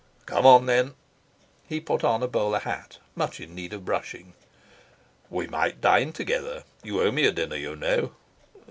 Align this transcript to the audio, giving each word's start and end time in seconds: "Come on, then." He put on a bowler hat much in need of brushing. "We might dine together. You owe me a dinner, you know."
"Come 0.25 0.47
on, 0.47 0.65
then." 0.65 0.95
He 1.69 1.79
put 1.79 2.03
on 2.03 2.23
a 2.23 2.27
bowler 2.27 2.57
hat 2.57 2.97
much 3.13 3.39
in 3.39 3.53
need 3.53 3.71
of 3.71 3.85
brushing. 3.85 4.33
"We 5.29 5.45
might 5.45 5.79
dine 5.79 6.11
together. 6.11 6.63
You 6.81 7.03
owe 7.03 7.11
me 7.11 7.27
a 7.27 7.31
dinner, 7.31 7.55
you 7.57 7.75
know." 7.75 8.11